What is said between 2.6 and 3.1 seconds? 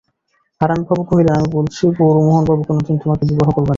কোনোদিন